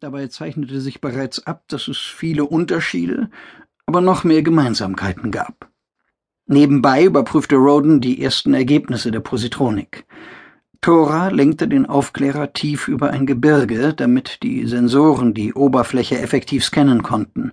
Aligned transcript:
Dabei 0.00 0.28
zeichnete 0.28 0.80
sich 0.80 1.00
bereits 1.00 1.44
ab, 1.44 1.64
dass 1.66 1.88
es 1.88 1.98
viele 1.98 2.44
Unterschiede, 2.44 3.30
aber 3.84 4.00
noch 4.00 4.22
mehr 4.22 4.42
Gemeinsamkeiten 4.42 5.32
gab. 5.32 5.68
Nebenbei 6.46 7.04
überprüfte 7.04 7.56
Roden 7.56 8.00
die 8.00 8.22
ersten 8.22 8.54
Ergebnisse 8.54 9.10
der 9.10 9.18
Positronik. 9.18 10.06
Thora 10.80 11.30
lenkte 11.30 11.66
den 11.66 11.84
Aufklärer 11.84 12.52
tief 12.52 12.86
über 12.86 13.10
ein 13.10 13.26
Gebirge, 13.26 13.92
damit 13.92 14.44
die 14.44 14.68
Sensoren 14.68 15.34
die 15.34 15.52
Oberfläche 15.52 16.20
effektiv 16.20 16.64
scannen 16.64 17.02
konnten. 17.02 17.52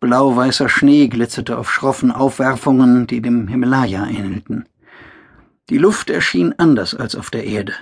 Blau-weißer 0.00 0.68
Schnee 0.68 1.06
glitzerte 1.06 1.56
auf 1.58 1.70
schroffen 1.70 2.10
Aufwerfungen, 2.10 3.06
die 3.06 3.22
dem 3.22 3.46
Himalaya 3.46 4.04
ähnelten. 4.08 4.64
Die 5.70 5.78
Luft 5.78 6.10
erschien 6.10 6.54
anders 6.58 6.96
als 6.96 7.14
auf 7.14 7.30
der 7.30 7.44
Erde. 7.44 7.74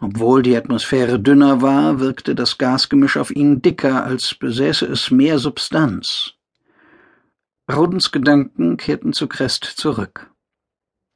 Obwohl 0.00 0.42
die 0.42 0.56
Atmosphäre 0.56 1.18
dünner 1.18 1.62
war, 1.62 2.00
wirkte 2.00 2.34
das 2.34 2.58
Gasgemisch 2.58 3.16
auf 3.16 3.30
ihn 3.30 3.62
dicker, 3.62 4.04
als 4.04 4.34
besäße 4.34 4.86
es 4.86 5.10
mehr 5.10 5.38
Substanz. 5.38 6.34
Rodens 7.70 8.12
Gedanken 8.12 8.76
kehrten 8.76 9.12
zu 9.12 9.26
Crest 9.26 9.64
zurück. 9.64 10.30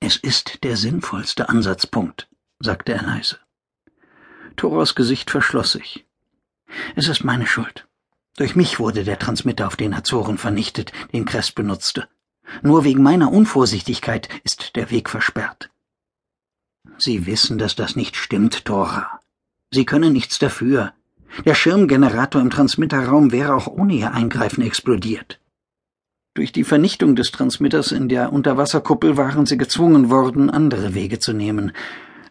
Es 0.01 0.17
ist 0.17 0.65
der 0.65 0.77
sinnvollste 0.77 1.51
Ansatzpunkt, 1.51 2.29
sagte 2.59 2.93
er 2.95 3.03
leise. 3.03 3.39
Thoros 4.57 4.95
Gesicht 4.95 5.31
verschloss 5.31 5.73
sich. 5.73 6.07
Es 6.97 7.07
ist 7.07 7.23
meine 7.23 7.47
Schuld. 7.47 7.87
Durch 8.37 8.57
mich 8.57 8.81
wurde 8.81 9.05
der 9.05 9.19
Transmitter 9.19 9.67
auf 9.67 9.77
den 9.77 9.93
Azoren 9.93 10.39
vernichtet, 10.39 10.93
den 11.13 11.27
Crest 11.27 11.55
benutzte. 11.55 12.09
Nur 12.63 12.85
wegen 12.85 13.03
meiner 13.03 13.31
Unvorsichtigkeit 13.31 14.29
ist 14.43 14.75
der 14.77 14.91
Weg 14.91 15.11
versperrt. 15.11 15.71
Sie 17.03 17.27
wissen, 17.27 17.57
dass 17.57 17.75
das 17.77 17.97
nicht 17.97 18.15
stimmt, 18.15 18.67
Thora. 18.67 19.21
Sie 19.71 19.87
können 19.87 20.13
nichts 20.13 20.39
dafür. 20.39 20.93
Der 21.47 21.55
Schirmgenerator 21.55 22.43
im 22.43 22.51
Transmitterraum 22.51 23.33
wäre 23.33 23.55
auch 23.55 23.69
ohne 23.69 23.95
Ihr 23.95 24.13
Eingreifen 24.13 24.63
explodiert. 24.63 25.41
Durch 26.35 26.53
die 26.53 26.65
Vernichtung 26.65 27.17
des 27.17 27.33
Transmitters 27.33 27.91
in 27.91 28.09
der 28.09 28.33
Unterwasserkuppel 28.33 29.17
waren 29.17 29.47
sie 29.47 29.57
gezwungen 29.57 30.11
worden, 30.11 30.51
andere 30.51 30.95
Wege 30.95 31.19
zu 31.19 31.33
nehmen. 31.33 31.73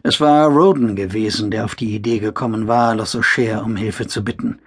Es 0.02 0.20
war 0.20 0.46
Roden 0.48 0.94
gewesen, 0.94 1.50
der 1.50 1.64
auf 1.64 1.74
die 1.74 1.94
Idee 1.94 2.20
gekommen 2.20 2.68
war, 2.68 2.94
Los 2.94 3.16
O'Share 3.16 3.62
um 3.62 3.74
Hilfe 3.76 4.06
zu 4.06 4.22
bitten. 4.22 4.60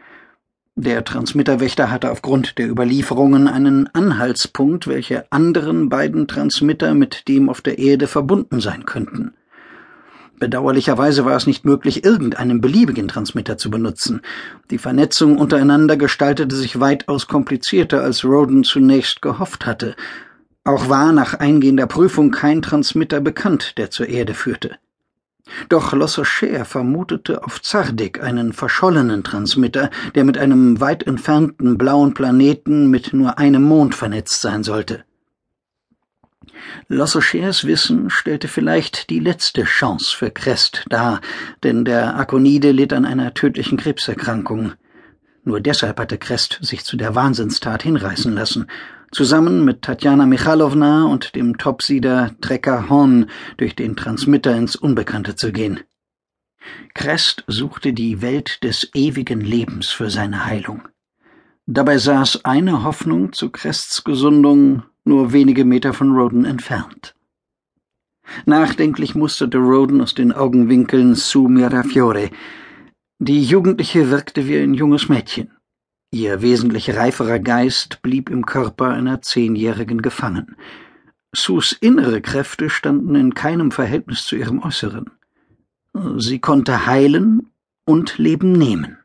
Der 0.76 1.04
Transmitterwächter 1.04 1.90
hatte 1.90 2.12
aufgrund 2.12 2.58
der 2.58 2.70
Überlieferungen 2.70 3.48
einen 3.48 3.88
Anhaltspunkt, 3.94 4.88
welche 4.88 5.32
anderen 5.32 5.88
beiden 5.88 6.28
Transmitter 6.28 6.94
mit 6.94 7.28
dem 7.28 7.50
auf 7.50 7.62
der 7.62 7.80
Erde 7.80 8.08
verbunden 8.08 8.60
sein 8.60 8.86
könnten. 8.86 9.34
Bedauerlicherweise 10.44 11.24
war 11.24 11.38
es 11.38 11.48
nicht 11.48 11.64
möglich, 11.64 12.04
irgendeinen 12.04 12.60
beliebigen 12.60 13.08
Transmitter 13.08 13.58
zu 13.58 13.72
benutzen. 13.72 14.20
Die 14.72 14.78
Vernetzung 14.78 15.38
untereinander 15.38 15.96
gestaltete 15.96 16.54
sich 16.54 16.82
weitaus 16.82 17.30
komplizierter, 17.30 18.02
als 18.02 18.26
Roden 18.26 18.66
zunächst 18.66 19.22
gehofft 19.22 19.66
hatte. 19.66 19.96
Auch 20.66 20.90
war 20.90 21.14
nach 21.14 21.36
eingehender 21.36 21.88
Prüfung 21.88 22.32
kein 22.32 22.62
Transmitter 22.62 23.22
bekannt, 23.22 23.78
der 23.78 23.90
zur 23.90 24.10
Erde 24.10 24.34
führte. 24.34 24.72
Doch 25.70 25.94
Lossocher 25.94 26.66
vermutete 26.66 27.46
auf 27.46 27.62
Zardik 27.62 28.22
einen 28.22 28.52
verschollenen 28.52 29.24
Transmitter, 29.24 29.92
der 30.14 30.26
mit 30.26 30.38
einem 30.38 30.82
weit 30.82 31.08
entfernten 31.08 31.78
blauen 31.78 32.14
Planeten 32.14 32.90
mit 32.90 33.14
nur 33.14 33.38
einem 33.38 33.64
Mond 33.64 33.96
vernetzt 33.96 34.42
sein 34.42 34.64
sollte. 34.64 35.06
Lossochers 36.88 37.66
Wissen 37.66 38.10
stellte 38.10 38.48
vielleicht 38.48 39.10
die 39.10 39.20
letzte 39.20 39.64
Chance 39.64 40.16
für 40.16 40.32
Crest 40.32 40.86
dar, 40.90 41.22
denn 41.64 41.86
der 41.86 42.16
Akonide 42.16 42.72
litt 42.72 42.94
an 42.94 43.06
einer 43.06 43.34
tödlichen 43.34 43.78
Krebserkrankung. 43.78 44.74
Nur 45.44 45.60
deshalb 45.60 46.00
hatte 46.00 46.18
Crest 46.18 46.60
sich 46.62 46.86
zu 46.86 46.96
der 46.96 47.16
Wahnsinnstat 47.16 47.84
hinreißen 47.84 48.34
lassen, 48.34 48.68
zusammen 49.12 49.64
mit 49.66 49.82
Tatjana 49.82 50.26
Michalowna 50.26 51.06
und 51.06 51.36
dem 51.36 51.58
Topsieder 51.58 52.32
Trecker 52.42 52.90
Horn 52.90 53.30
durch 53.58 53.76
den 53.76 53.96
Transmitter 53.96 54.56
ins 54.56 54.76
Unbekannte 54.76 55.36
zu 55.36 55.52
gehen. 55.52 55.82
Crest 56.94 57.44
suchte 57.48 57.94
die 57.94 58.22
Welt 58.22 58.64
des 58.64 58.90
ewigen 58.94 59.42
Lebens 59.42 59.90
für 59.90 60.10
seine 60.10 60.46
Heilung. 60.46 60.88
Dabei 61.66 61.98
saß 61.98 62.46
eine 62.46 62.84
Hoffnung 62.84 63.34
zu 63.34 63.50
Crests 63.50 64.04
Gesundung 64.04 64.84
nur 65.06 65.34
wenige 65.34 65.66
Meter 65.66 65.94
von 65.94 66.12
Roden 66.16 66.46
entfernt. 66.46 67.16
Nachdenklich 68.46 69.16
musterte 69.16 69.58
Roden 69.58 70.02
aus 70.02 70.14
den 70.14 70.32
Augenwinkeln 70.32 71.16
Su 71.16 71.48
Mirafiore. 71.48 72.30
Die 73.20 73.44
Jugendliche 73.44 74.10
wirkte 74.10 74.48
wie 74.48 74.58
ein 74.58 74.74
junges 74.74 75.10
Mädchen. 75.10 75.52
Ihr 76.12 76.42
wesentlich 76.42 76.96
reiferer 76.96 77.40
Geist 77.40 78.02
blieb 78.02 78.30
im 78.30 78.46
Körper 78.46 78.90
einer 78.90 79.22
Zehnjährigen 79.22 80.02
gefangen. 80.02 80.56
Sus 81.36 81.74
innere 81.74 82.22
Kräfte 82.22 82.70
standen 82.70 83.16
in 83.16 83.34
keinem 83.34 83.72
Verhältnis 83.72 84.26
zu 84.26 84.36
ihrem 84.36 84.62
Äußeren. 84.62 85.10
Sie 86.18 86.40
konnte 86.40 86.86
heilen 86.86 87.50
und 87.86 88.18
Leben 88.18 88.54
nehmen. 88.54 88.98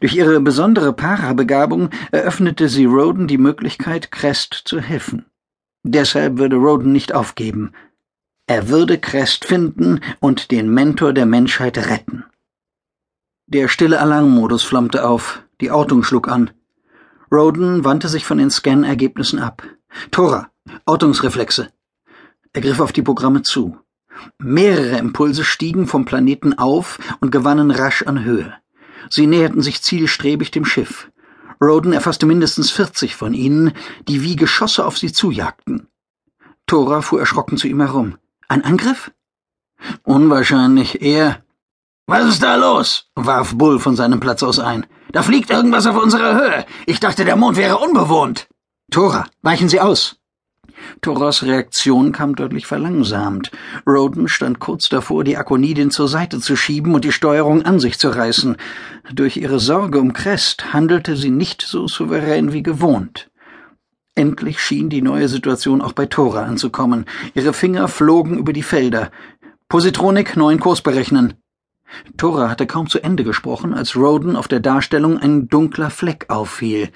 Durch 0.00 0.14
ihre 0.14 0.40
besondere 0.40 0.92
Parabegabung 0.92 1.90
eröffnete 2.10 2.68
sie 2.68 2.84
Roden 2.84 3.26
die 3.26 3.38
Möglichkeit, 3.38 4.10
Crest 4.10 4.62
zu 4.64 4.80
helfen. 4.80 5.26
Deshalb 5.82 6.38
würde 6.38 6.56
Roden 6.56 6.92
nicht 6.92 7.14
aufgeben. 7.14 7.72
Er 8.46 8.68
würde 8.68 8.98
Crest 8.98 9.44
finden 9.44 10.00
und 10.20 10.50
den 10.50 10.70
Mentor 10.70 11.12
der 11.12 11.26
Menschheit 11.26 11.78
retten. 11.78 12.24
Der 13.46 13.68
stille 13.68 14.00
Alarmmodus 14.00 14.62
flammte 14.62 15.06
auf. 15.06 15.42
Die 15.60 15.70
Ortung 15.70 16.02
schlug 16.02 16.28
an. 16.28 16.50
Roden 17.32 17.84
wandte 17.84 18.08
sich 18.08 18.24
von 18.24 18.38
den 18.38 18.50
Scan-Ergebnissen 18.50 19.38
ab. 19.38 19.62
Tora, 20.10 20.50
Ortungsreflexe. 20.84 21.68
Er 22.52 22.60
griff 22.60 22.80
auf 22.80 22.92
die 22.92 23.02
Programme 23.02 23.42
zu. 23.42 23.78
Mehrere 24.38 24.98
Impulse 24.98 25.44
stiegen 25.44 25.86
vom 25.86 26.04
Planeten 26.04 26.58
auf 26.58 26.98
und 27.20 27.30
gewannen 27.30 27.70
rasch 27.70 28.02
an 28.02 28.24
Höhe. 28.24 28.54
Sie 29.10 29.26
näherten 29.26 29.62
sich 29.62 29.82
zielstrebig 29.82 30.50
dem 30.50 30.64
Schiff. 30.64 31.10
Roden 31.60 31.92
erfasste 31.92 32.26
mindestens 32.26 32.70
vierzig 32.70 33.16
von 33.16 33.34
ihnen, 33.34 33.72
die 34.08 34.22
wie 34.22 34.36
Geschosse 34.36 34.84
auf 34.84 34.98
sie 34.98 35.12
zujagten. 35.12 35.88
Tora 36.66 37.00
fuhr 37.00 37.20
erschrocken 37.20 37.56
zu 37.56 37.68
ihm 37.68 37.80
herum. 37.80 38.18
Ein 38.48 38.64
Angriff? 38.64 39.10
Unwahrscheinlich, 40.02 41.02
er. 41.02 41.42
Was 42.06 42.26
ist 42.26 42.42
da 42.42 42.56
los? 42.56 43.10
warf 43.14 43.54
Bull 43.54 43.78
von 43.78 43.96
seinem 43.96 44.20
Platz 44.20 44.42
aus 44.42 44.58
ein. 44.58 44.86
Da 45.12 45.22
fliegt 45.22 45.50
irgendwas 45.50 45.86
auf 45.86 45.96
unserer 45.96 46.34
Höhe. 46.34 46.66
Ich 46.86 47.00
dachte, 47.00 47.24
der 47.24 47.36
Mond 47.36 47.56
wäre 47.56 47.78
unbewohnt. 47.78 48.48
Tora, 48.90 49.26
weichen 49.42 49.68
Sie 49.68 49.80
aus. 49.80 50.16
Toras 51.00 51.42
Reaktion 51.42 52.12
kam 52.12 52.34
deutlich 52.34 52.66
verlangsamt. 52.66 53.50
Roden 53.86 54.28
stand 54.28 54.58
kurz 54.58 54.88
davor, 54.88 55.24
die 55.24 55.36
Akonidin 55.36 55.90
zur 55.90 56.08
Seite 56.08 56.40
zu 56.40 56.56
schieben 56.56 56.94
und 56.94 57.04
die 57.04 57.12
Steuerung 57.12 57.62
an 57.62 57.80
sich 57.80 57.98
zu 57.98 58.08
reißen. 58.08 58.56
Durch 59.12 59.36
ihre 59.36 59.60
Sorge 59.60 60.00
um 60.00 60.12
Crest 60.12 60.72
handelte 60.72 61.16
sie 61.16 61.30
nicht 61.30 61.62
so 61.62 61.88
souverän 61.88 62.52
wie 62.52 62.62
gewohnt. 62.62 63.30
Endlich 64.14 64.60
schien 64.60 64.88
die 64.88 65.02
neue 65.02 65.28
Situation 65.28 65.82
auch 65.82 65.92
bei 65.92 66.06
Tora 66.06 66.44
anzukommen. 66.44 67.04
Ihre 67.34 67.52
Finger 67.52 67.86
flogen 67.86 68.38
über 68.38 68.54
die 68.54 68.62
Felder. 68.62 69.10
Positronik, 69.68 70.36
neuen 70.36 70.58
Kurs 70.58 70.80
berechnen. 70.80 71.34
Tora 72.16 72.48
hatte 72.48 72.66
kaum 72.66 72.88
zu 72.88 73.00
Ende 73.00 73.24
gesprochen, 73.24 73.74
als 73.74 73.94
Roden 73.94 74.34
auf 74.34 74.48
der 74.48 74.60
Darstellung 74.60 75.18
ein 75.18 75.48
dunkler 75.48 75.90
Fleck 75.90 76.26
auffiel. 76.28 76.90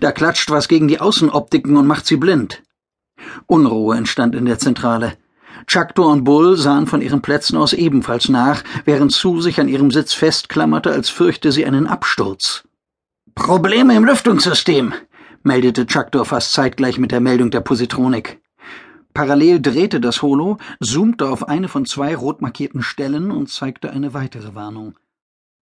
Da 0.00 0.12
klatscht 0.12 0.50
was 0.50 0.68
gegen 0.68 0.88
die 0.88 1.00
Außenoptiken 1.00 1.76
und 1.76 1.86
macht 1.86 2.06
sie 2.06 2.16
blind. 2.16 2.62
Unruhe 3.46 3.96
entstand 3.96 4.34
in 4.34 4.44
der 4.44 4.58
Zentrale. 4.58 5.14
Chaktor 5.66 6.10
und 6.10 6.24
Bull 6.24 6.56
sahen 6.56 6.86
von 6.86 7.00
ihren 7.00 7.22
Plätzen 7.22 7.56
aus 7.56 7.72
ebenfalls 7.72 8.28
nach, 8.28 8.62
während 8.84 9.12
Sue 9.12 9.40
sich 9.40 9.60
an 9.60 9.68
ihrem 9.68 9.90
Sitz 9.90 10.12
festklammerte, 10.12 10.90
als 10.90 11.08
fürchte 11.08 11.52
sie 11.52 11.64
einen 11.64 11.86
Absturz. 11.86 12.64
Probleme 13.34 13.96
im 13.96 14.04
Lüftungssystem, 14.04 14.92
meldete 15.42 15.86
Chaktor 15.86 16.24
fast 16.24 16.52
zeitgleich 16.52 16.98
mit 16.98 17.12
der 17.12 17.20
Meldung 17.20 17.50
der 17.50 17.60
Positronik. 17.60 18.40
Parallel 19.14 19.60
drehte 19.62 20.00
das 20.00 20.22
Holo, 20.22 20.58
zoomte 20.80 21.28
auf 21.28 21.48
eine 21.48 21.68
von 21.68 21.86
zwei 21.86 22.16
rot 22.16 22.42
markierten 22.42 22.82
Stellen 22.82 23.30
und 23.30 23.48
zeigte 23.48 23.90
eine 23.90 24.12
weitere 24.12 24.54
Warnung. 24.54 24.96